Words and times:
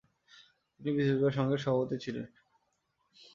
তিনি 0.73 0.91
বিতর্ক 0.97 1.23
সংঘের 1.37 1.61
সভাপতি 1.63 1.97
ছিলেন। 2.03 2.25